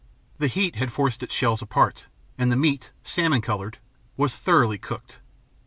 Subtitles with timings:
[0.39, 3.77] The heat had forced its shells apart, and the meat, salmon colored,
[4.17, 5.19] was thoroughly cooked.